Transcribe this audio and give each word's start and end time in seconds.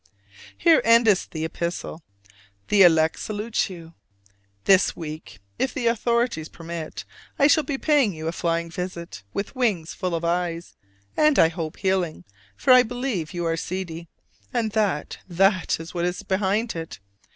Here 0.57 0.81
endeth 0.83 1.29
the 1.29 1.45
epistle: 1.45 2.01
the 2.69 2.81
elect 2.81 3.19
salutes 3.19 3.69
you. 3.69 3.93
This 4.63 4.95
week, 4.95 5.37
if 5.59 5.75
the 5.75 5.85
authorities 5.85 6.49
permit, 6.49 7.05
I 7.37 7.45
shall 7.45 7.61
be 7.61 7.77
paying 7.77 8.11
you 8.11 8.27
a 8.27 8.31
flying 8.31 8.71
visit, 8.71 9.21
with 9.31 9.55
wings 9.55 9.93
full 9.93 10.15
of 10.15 10.25
eyes, 10.25 10.75
and, 11.15 11.37
I 11.37 11.49
hope, 11.49 11.77
healing; 11.77 12.23
for 12.55 12.73
I 12.73 12.81
believe 12.81 13.31
you 13.35 13.45
are 13.45 13.55
seedy, 13.55 14.07
and 14.51 14.71
that 14.71 15.19
that 15.27 15.79
is 15.79 15.93
what 15.93 16.05
is 16.05 16.23
behind 16.23 16.75
it. 16.75 16.97